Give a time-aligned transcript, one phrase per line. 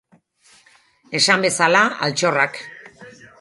[1.19, 2.59] Esan bezala, altxorrak.